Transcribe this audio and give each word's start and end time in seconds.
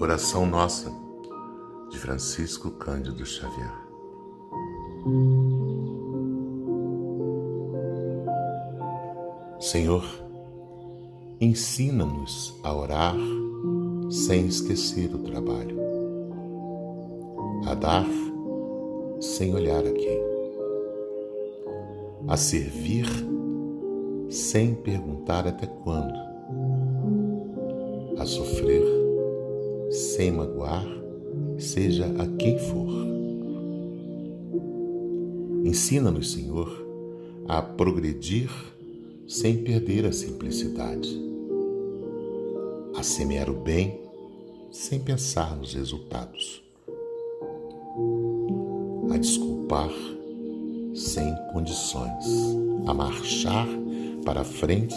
Oração 0.00 0.46
Nossa, 0.46 0.92
de 1.90 1.98
Francisco 1.98 2.70
Cândido 2.70 3.26
Xavier. 3.26 3.74
Senhor, 9.58 10.04
ensina-nos 11.40 12.54
a 12.62 12.72
orar 12.72 13.16
sem 14.08 14.46
esquecer 14.46 15.12
o 15.12 15.18
trabalho, 15.18 15.76
a 17.66 17.74
dar 17.74 18.06
sem 19.20 19.52
olhar 19.52 19.84
a 19.84 19.92
quem, 19.92 20.22
a 22.28 22.36
servir 22.36 23.06
sem 24.30 24.76
perguntar 24.76 25.44
até 25.44 25.66
quando, 25.66 26.14
a 28.16 28.24
sofrer 28.24 28.77
sem 30.18 30.32
magoar, 30.32 30.84
seja 31.60 32.06
a 32.06 32.26
quem 32.38 32.58
for. 32.58 32.88
Ensina-nos, 35.64 36.32
Senhor, 36.32 36.68
a 37.46 37.62
progredir 37.62 38.50
sem 39.28 39.62
perder 39.62 40.06
a 40.06 40.12
simplicidade, 40.12 41.08
a 42.96 43.02
semear 43.04 43.48
o 43.48 43.54
bem 43.60 44.00
sem 44.72 44.98
pensar 44.98 45.54
nos 45.54 45.74
resultados, 45.74 46.64
a 49.12 49.18
desculpar 49.18 49.92
sem 50.96 51.32
condições, 51.52 52.26
a 52.88 52.92
marchar 52.92 53.68
para 54.24 54.42
frente 54.42 54.96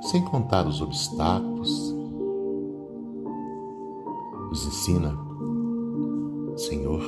sem 0.00 0.24
contar 0.24 0.66
os 0.66 0.80
obstáculos. 0.80 2.03
Nos 4.54 4.66
ensina, 4.68 5.18
Senhor, 6.56 7.02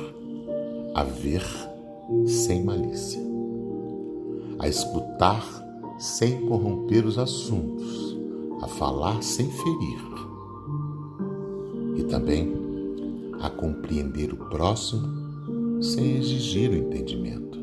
a 0.93 1.03
ver 1.05 1.41
sem 2.25 2.61
malícia, 2.61 3.21
a 4.59 4.67
escutar 4.67 5.41
sem 5.97 6.45
corromper 6.45 7.05
os 7.05 7.17
assuntos, 7.17 8.17
a 8.61 8.67
falar 8.67 9.23
sem 9.23 9.49
ferir 9.49 10.01
e 11.95 12.03
também 12.03 12.53
a 13.39 13.49
compreender 13.49 14.33
o 14.33 14.49
próximo 14.49 15.81
sem 15.81 16.17
exigir 16.17 16.71
o 16.71 16.75
entendimento. 16.75 17.57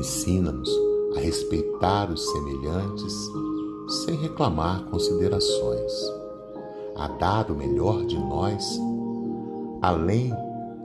Ensina-nos 0.00 0.68
a 1.16 1.20
respeitar 1.20 2.10
os 2.10 2.28
semelhantes 2.28 3.14
sem 4.04 4.16
reclamar 4.16 4.82
considerações, 4.86 6.19
a 7.00 7.08
dar 7.08 7.50
o 7.50 7.56
melhor 7.56 8.04
de 8.04 8.18
nós 8.18 8.78
além 9.80 10.30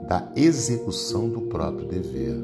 da 0.08 0.32
execução 0.34 1.28
do 1.28 1.42
próprio 1.42 1.86
dever, 1.86 2.36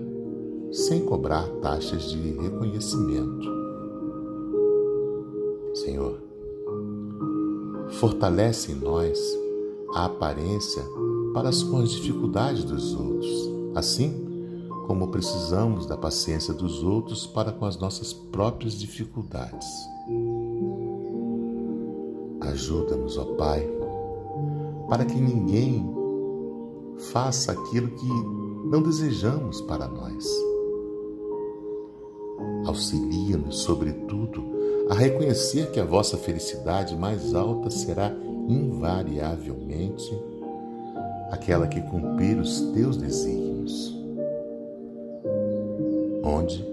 sem 0.70 1.05
cobrar 1.06 1.48
taxas 1.62 2.11
de 2.11 2.33
reconhecimento. 2.33 3.50
Senhor, 5.75 6.20
fortalece 7.93 8.73
em 8.73 8.75
nós 8.75 9.19
a 9.95 10.05
aparência 10.05 10.83
para 11.33 11.48
as 11.48 11.62
dificuldades 11.93 12.65
dos 12.65 12.95
outros, 12.95 13.50
assim 13.75 14.28
como 14.87 15.09
precisamos 15.09 15.87
da 15.87 15.97
paciência 15.97 16.53
dos 16.53 16.83
outros 16.83 17.27
para 17.27 17.53
com 17.53 17.65
as 17.65 17.78
nossas 17.78 18.12
próprias 18.12 18.75
dificuldades. 18.75 19.67
Ajuda-nos, 22.53 23.16
ó 23.16 23.25
Pai, 23.34 23.66
para 24.88 25.06
que 25.06 25.19
ninguém 25.19 25.91
faça 27.12 27.53
aquilo 27.53 27.88
que 27.88 28.69
não 28.69 28.82
desejamos 28.82 29.62
para 29.62 29.88
nós. 29.88 30.28
Auxilia-nos, 32.66 33.60
sobretudo, 33.60 34.43
a 34.91 34.94
reconhecer 34.94 35.71
que 35.71 35.81
a 35.81 35.84
vossa 35.84 36.19
felicidade 36.19 36.94
mais 36.94 37.34
alta 37.34 37.71
será 37.71 38.15
invariavelmente 38.47 40.12
aquela 41.31 41.66
que 41.66 41.81
cumprir 41.81 42.38
os 42.38 42.60
teus 42.72 42.99
desígnios 42.99 43.97
onde 46.22 46.65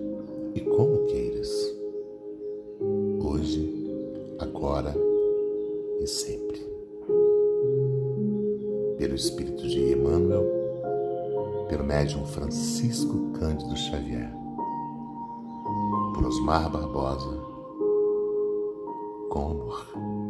e 0.53 0.59
como 0.59 1.05
queiras, 1.05 1.49
hoje, 3.23 3.89
agora 4.39 5.08
e 5.99 6.07
sempre. 6.07 6.59
Pelo 8.97 9.15
Espírito 9.15 9.67
de 9.67 9.93
Emmanuel, 9.93 10.45
pelo 11.67 11.83
médium 11.83 12.25
Francisco 12.25 13.31
Cândido 13.39 13.75
Xavier, 13.75 14.31
por 16.13 16.25
Osmar 16.25 16.69
Barbosa, 16.69 17.37
com 19.29 19.51
amor. 19.51 20.28